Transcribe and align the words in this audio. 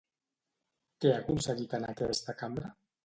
Què 1.05 1.11
ha 1.11 1.19
aconseguit 1.25 1.77
en 1.79 1.87
aquesta 1.91 2.37
cambra? 2.41 2.73